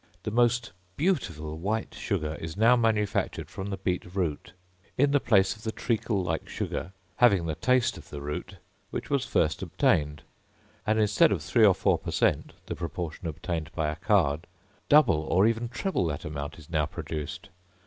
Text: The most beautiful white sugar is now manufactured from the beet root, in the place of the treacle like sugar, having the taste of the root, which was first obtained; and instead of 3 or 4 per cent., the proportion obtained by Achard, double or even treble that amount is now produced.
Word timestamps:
The 0.23 0.31
most 0.31 0.71
beautiful 0.97 1.59
white 1.59 1.93
sugar 1.93 2.33
is 2.41 2.57
now 2.57 2.75
manufactured 2.75 3.51
from 3.51 3.69
the 3.69 3.77
beet 3.77 4.03
root, 4.15 4.53
in 4.97 5.11
the 5.11 5.19
place 5.19 5.55
of 5.55 5.61
the 5.61 5.71
treacle 5.71 6.23
like 6.23 6.49
sugar, 6.49 6.91
having 7.17 7.45
the 7.45 7.53
taste 7.53 7.99
of 7.99 8.09
the 8.09 8.19
root, 8.19 8.55
which 8.89 9.11
was 9.11 9.25
first 9.27 9.61
obtained; 9.61 10.23
and 10.87 10.99
instead 10.99 11.31
of 11.31 11.43
3 11.43 11.63
or 11.63 11.75
4 11.75 11.99
per 11.99 12.09
cent., 12.09 12.53
the 12.65 12.73
proportion 12.75 13.27
obtained 13.27 13.69
by 13.75 13.91
Achard, 13.93 14.45
double 14.89 15.21
or 15.21 15.45
even 15.45 15.69
treble 15.69 16.07
that 16.07 16.25
amount 16.25 16.57
is 16.57 16.67
now 16.67 16.87
produced. 16.87 17.49